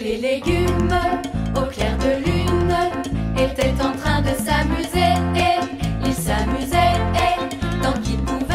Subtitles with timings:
[0.00, 0.94] Les légumes
[1.56, 2.74] au clair de lune
[3.36, 5.14] étaient en train de s'amuser.
[5.34, 6.96] Et ils s'amusaient
[7.82, 8.54] tant qu'ils pouvaient.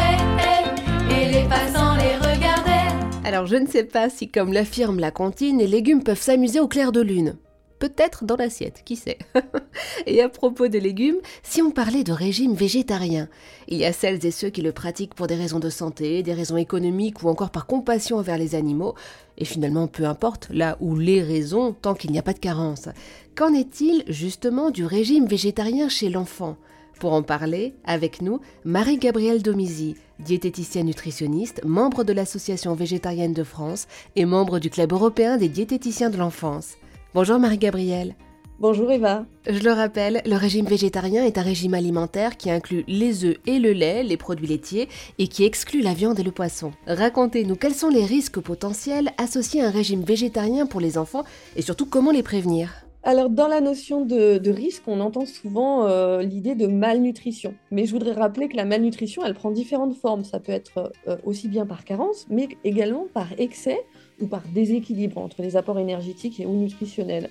[1.10, 2.94] Et les passants les regardaient.
[3.24, 6.68] Alors je ne sais pas si, comme l'affirme la comptine, les légumes peuvent s'amuser au
[6.68, 7.36] clair de lune
[7.82, 9.18] peut-être dans l'assiette, qui sait.
[10.06, 13.28] et à propos des légumes, si on parlait de régime végétarien,
[13.66, 16.32] il y a celles et ceux qui le pratiquent pour des raisons de santé, des
[16.32, 18.94] raisons économiques ou encore par compassion envers les animaux,
[19.36, 22.88] et finalement peu importe là où les raisons tant qu'il n'y a pas de carence.
[23.34, 26.58] Qu'en est-il justement du régime végétarien chez l'enfant?
[27.00, 33.88] Pour en parler, avec nous, Marie-Gabrielle Domizy, diététicienne nutritionniste, membre de l'Association végétarienne de France
[34.14, 36.76] et membre du Club européen des diététiciens de l'enfance.
[37.14, 38.14] Bonjour Marie-Gabrielle.
[38.58, 39.26] Bonjour Eva.
[39.46, 43.58] Je le rappelle, le régime végétarien est un régime alimentaire qui inclut les œufs et
[43.58, 46.72] le lait, les produits laitiers, et qui exclut la viande et le poisson.
[46.86, 51.60] Racontez-nous quels sont les risques potentiels associés à un régime végétarien pour les enfants et
[51.60, 52.81] surtout comment les prévenir?
[53.04, 57.54] Alors, dans la notion de, risque, on entend souvent euh, l'idée de malnutrition.
[57.72, 60.22] Mais je voudrais rappeler que la malnutrition, elle prend différentes formes.
[60.22, 63.80] Ça peut être euh, aussi bien par carence, mais également par excès
[64.20, 67.28] ou par déséquilibre entre les apports énergétiques et ou nutritionnels.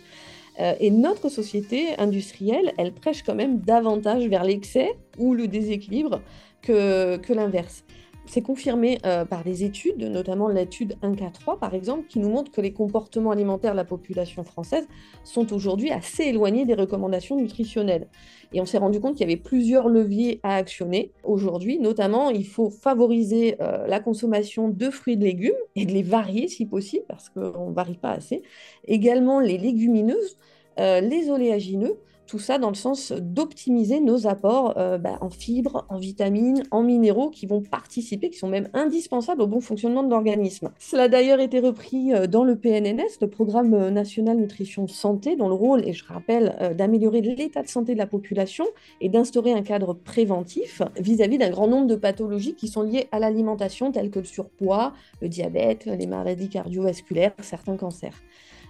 [0.59, 6.21] Euh, et notre société industrielle, elle prêche quand même davantage vers l'excès ou le déséquilibre
[6.61, 7.85] que, que l'inverse.
[8.31, 12.61] C'est confirmé euh, par des études, notamment l'étude 1K3 par exemple, qui nous montre que
[12.61, 14.87] les comportements alimentaires de la population française
[15.25, 18.07] sont aujourd'hui assez éloignés des recommandations nutritionnelles.
[18.53, 21.77] Et on s'est rendu compte qu'il y avait plusieurs leviers à actionner aujourd'hui.
[21.77, 26.03] Notamment, il faut favoriser euh, la consommation de fruits et de légumes et de les
[26.03, 28.43] varier si possible, parce qu'on ne varie pas assez.
[28.87, 30.37] Également les légumineuses,
[30.79, 31.97] euh, les oléagineux
[32.31, 36.81] tout ça dans le sens d'optimiser nos apports euh, bah, en fibres, en vitamines, en
[36.81, 40.71] minéraux qui vont participer, qui sont même indispensables au bon fonctionnement de l'organisme.
[40.79, 45.49] Cela a d'ailleurs été repris euh, dans le PNNS, le Programme national nutrition santé, dont
[45.49, 48.63] le rôle est, je rappelle, euh, d'améliorer l'état de santé de la population
[49.01, 53.19] et d'instaurer un cadre préventif vis-à-vis d'un grand nombre de pathologies qui sont liées à
[53.19, 58.15] l'alimentation, telles que le surpoids, le diabète, les maladies cardiovasculaires, certains cancers.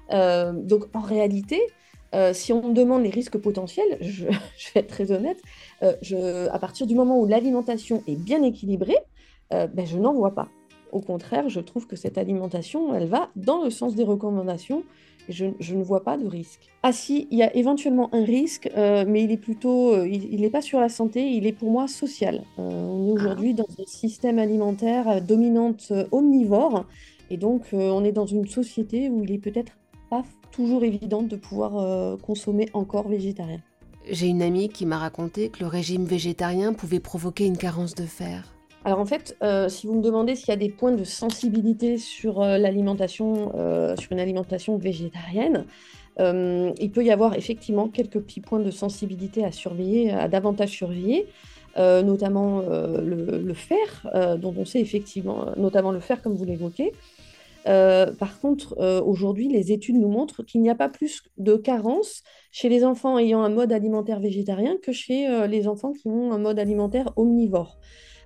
[0.10, 1.60] donc en réalité,
[2.14, 4.34] euh, si on me demande les risques potentiels, je, vais
[4.76, 5.42] être très honnête,
[5.84, 8.98] euh, à partir du moment où l'alimentation est bien équilibrée,
[9.54, 10.50] euh, ben, je n'en vois pas.
[10.92, 14.84] Au contraire, je trouve que cette alimentation, elle va dans le sens des recommandations
[15.30, 16.68] et je, ne vois pas de risque.
[16.84, 20.62] Ah si, il y a éventuellement un risque, mais il est plutôt, il n'est pas
[20.62, 22.42] sur la santé, il est pour moi social.
[22.58, 26.86] on est aujourd'hui dans un système alimentaire dominante omnivore
[27.30, 29.74] et donc on est dans une société où il est peut-être
[30.12, 33.62] pas toujours évident de pouvoir euh, consommer encore végétarien.
[34.10, 38.04] J'ai une amie qui m'a raconté que le régime végétarien pouvait provoquer une carence de
[38.04, 38.54] fer.
[38.84, 41.98] Alors en fait, euh, si vous me demandez s'il y a des points de sensibilité
[41.98, 43.54] sur euh, l'alimentation,
[43.98, 45.66] sur une alimentation végétarienne,
[46.20, 51.26] il peut y avoir effectivement quelques petits points de sensibilité à surveiller, à davantage surveiller.
[51.78, 53.88] notamment le, le, fer,
[54.40, 56.92] dont on sait effectivement, notamment le fer comme vous l'évoquez,
[57.68, 61.56] euh, par contre, euh, aujourd'hui, les études nous montrent qu'il n'y a pas plus de
[61.56, 66.08] carence chez les enfants ayant un mode alimentaire végétarien que chez euh, les enfants qui
[66.08, 67.78] ont un mode alimentaire omnivore.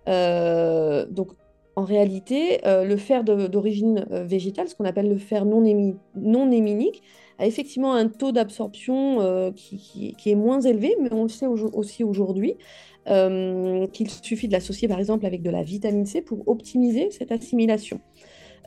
[0.07, 1.31] donc,
[1.77, 7.01] en réalité, le fer d'origine végétale, ce qu'on appelle le fer non, héminique,
[7.37, 12.05] a effectivement un taux d'absorption qui, qui, est moins élevé, mais on le sait aussi
[12.05, 12.55] aujourd'hui,
[13.05, 17.99] qu'il suffit de l'associer par exemple avec de la vitamine C pour optimiser cette assimilation.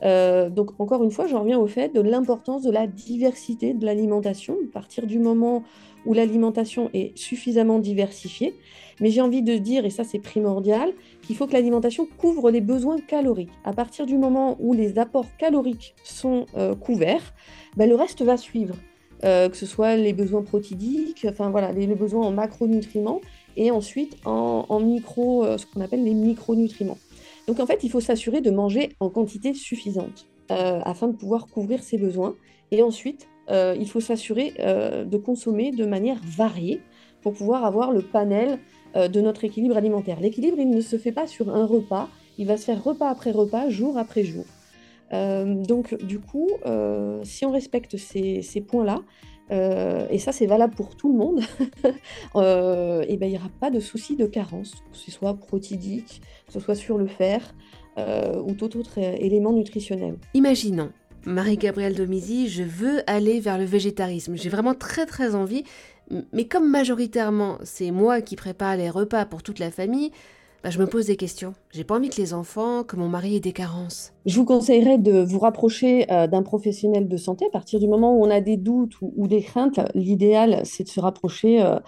[0.03, 3.85] Euh, donc encore une fois, j'en reviens au fait de l'importance de la diversité de
[3.85, 5.63] l'alimentation, à partir du moment
[6.05, 8.55] où l'alimentation est suffisamment diversifiée.
[9.01, 12.61] Mais j'ai envie de dire, et ça c'est primordial, qu'il faut que l'alimentation couvre les
[12.61, 13.51] besoins caloriques.
[13.63, 17.33] À partir du moment où les apports caloriques sont euh, couverts,
[17.77, 18.75] ben, le reste va suivre.
[19.25, 23.19] Euh, que ce soit les besoins protidiques, enfin voilà, les, besoins en macronutriments
[23.57, 26.97] et ensuite en, en micro, ce qu'on appelle les micronutriments.
[27.49, 31.47] Donc en fait, il faut s'assurer de manger en quantité suffisante euh, afin de pouvoir
[31.47, 32.35] couvrir ses besoins.
[32.69, 36.79] Et ensuite, euh, il faut s'assurer euh, de consommer de manière variée
[37.23, 38.59] pour pouvoir avoir le panel
[38.95, 40.19] de notre équilibre alimentaire.
[40.19, 42.07] L'équilibre, il ne se fait pas sur un repas,
[42.37, 44.45] il va se faire repas après repas, jour après jour.
[45.11, 46.49] donc du coup,
[47.23, 49.01] si on respecte ces points-là,
[49.51, 51.41] euh, et ça, c'est valable pour tout le monde,
[52.35, 56.53] euh, ben, il n'y aura pas de souci de carence, que ce soit protidique, que
[56.53, 57.41] ce soit sur le fer
[57.97, 60.17] euh, ou tout autre élément nutritionnel.
[60.33, 60.91] Imaginons,
[61.25, 64.35] Marie-Gabrielle Domizy, je veux aller vers le végétarisme.
[64.35, 65.63] J'ai vraiment très très envie,
[66.31, 70.11] mais comme majoritairement c'est moi qui prépare les repas pour toute la famille,
[70.63, 71.53] bah, Je me pose des questions.
[71.71, 74.13] J'ai pas envie que les enfants, que mon mari ait des carences.
[74.25, 77.45] Je vous conseillerais de vous rapprocher euh, d'un professionnel de santé.
[77.45, 80.89] À partir du moment où on a des doutes ou, des craintes, l'idéal, c'est de
[80.89, 81.79] se rapprocher euh,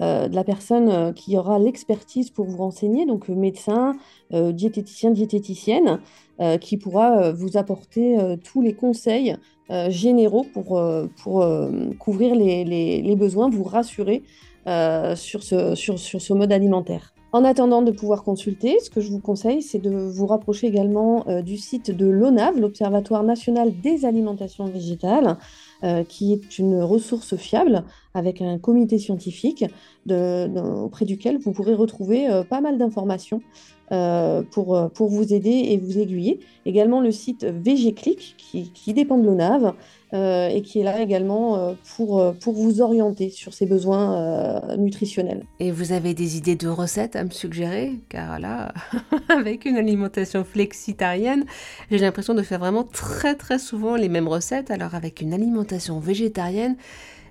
[0.00, 3.96] euh, de la personne qui aura l'expertise pour vous renseigner, donc médecin,
[4.30, 5.98] diététicien, diététicienne,
[6.60, 9.36] qui pourra vous apporter tous les conseils
[9.88, 10.80] généraux pour,
[11.98, 14.22] couvrir les, besoins, vous rassurer
[15.16, 17.12] sur ce mode alimentaire.
[17.30, 21.28] En attendant de pouvoir consulter, ce que je vous conseille, c'est de vous rapprocher également
[21.28, 25.36] euh, du site de l'ONAV, l'Observatoire national des alimentations végétales,
[25.84, 27.84] euh, qui est une ressource fiable
[28.14, 29.66] avec un comité scientifique
[30.10, 33.42] auprès duquel vous pourrez retrouver euh, pas mal d'informations
[33.90, 36.40] pour, vous aider et vous aiguiller.
[36.66, 38.36] Également le site VGClick,
[38.74, 39.72] qui dépend de l'ONAV,
[40.14, 44.76] euh, et qui est là également euh, pour, euh, pour vous orienter sur ses besoins
[44.78, 45.44] nutritionnels.
[45.60, 47.92] Et vous avez des idées de recettes à me suggérer?
[48.08, 48.72] Car là,
[49.28, 51.44] avec une alimentation flexitarienne,
[51.90, 54.70] j'ai l'impression de faire vraiment très très souvent les mêmes recettes.
[54.70, 56.76] Alors avec une alimentation végétarienne,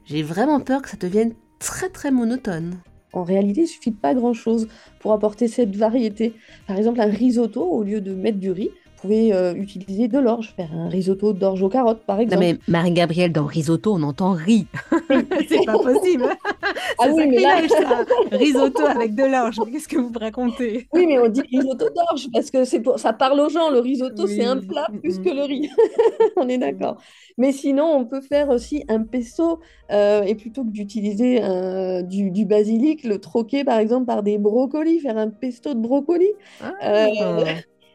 [0.05, 2.75] j'ai vraiment peur que ça devienne très très monotone.
[3.13, 4.67] En réalité, il suffit de pas grand-chose
[4.99, 6.33] pour apporter cette variété.
[6.67, 10.53] Par exemple, un risotto, au lieu de mettre du riz, pouvez euh, utiliser de l'orge,
[10.55, 12.43] faire un risotto d'orge aux carottes, par exemple.
[12.43, 14.67] Non, mais Marie-Gabrielle, dans risotto, on entend riz.
[15.47, 16.25] c'est pas possible.
[16.99, 17.67] ah oui, mais là...
[17.67, 18.05] ça.
[18.31, 19.57] Risotto avec de l'orge.
[19.71, 20.87] Qu'est-ce que vous racontez?
[20.93, 22.99] Oui, mais on dit risotto d'orge parce que c'est pour...
[22.99, 23.69] ça parle aux gens.
[23.69, 25.69] Le risotto, c'est un plat plus que le riz.
[26.35, 26.97] on est d'accord.
[27.37, 29.59] Mais sinon, on peut faire aussi un pesto
[29.91, 31.39] euh, et plutôt que d'utiliser
[32.03, 36.33] du, du, basilic, le troquer par exemple par des brocolis, faire un pesto de brocolis.
[36.61, 37.07] Ah.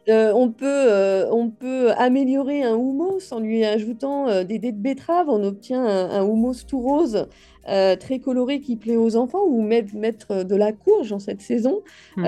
[0.08, 4.72] Euh, on, peut, euh, on peut améliorer un houmous en lui ajoutant euh, des dés
[4.72, 5.28] de betterave.
[5.28, 7.28] On obtient un, houmous tout rose,
[7.64, 11.82] très coloré qui plaît aux enfants, ou mettre, de la courge en cette saison.
[12.16, 12.26] Mmh.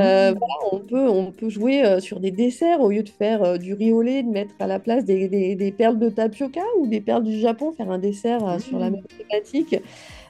[0.70, 4.02] on, peut, on peut jouer sur des desserts au lieu de faire du riz au
[4.02, 7.72] lait, de mettre à la place des, perles de tapioca ou des perles du Japon,
[7.72, 8.94] faire un dessert sur la mmh.
[8.94, 9.76] même thématique.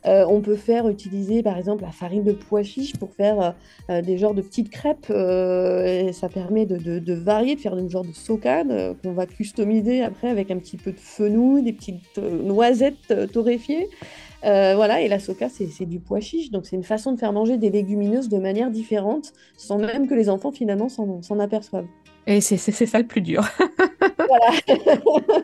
[0.07, 3.51] Euh, on peut faire utiliser par exemple la farine de pois chiche pour faire euh,
[3.91, 5.11] euh, des genres de petites crêpes.
[5.11, 10.29] et ça permet de, varier, de faire une genre de socade qu'on va customiser après
[10.29, 13.89] avec un petit peu de fenouil, des petites noisettes torréfiées.
[14.43, 17.57] voilà, et la soca, c'est du pois chiche, donc c'est une façon de faire manger
[17.57, 21.89] des légumineuses de manière différente, sans même que les enfants finalement s'en aperçoivent.
[22.27, 23.45] Et c'est ça le plus dur.
[24.17, 25.37] voilà.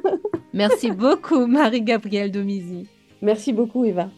[0.53, 2.87] Merci beaucoup, Marie-Gabrielle Domizy.
[3.23, 4.09] Merci beaucoup, Eva.